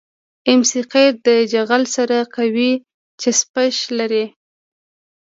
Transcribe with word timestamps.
ام 0.51 0.61
سي 0.69 0.81
قیر 0.91 1.11
د 1.27 1.29
جغل 1.53 1.83
سره 1.95 2.17
قوي 2.35 2.71
چسپش 3.21 3.75
لري 3.97 4.25